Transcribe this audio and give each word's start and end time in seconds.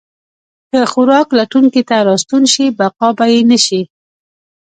که 0.71 0.79
خوراک 0.91 1.27
لټونکي 1.39 1.81
ته 1.89 1.95
راستون 2.07 2.43
شي، 2.53 2.65
بقا 2.79 3.09
به 3.17 3.25
یې 3.33 3.41
نه 3.51 3.57
شي. 3.65 3.81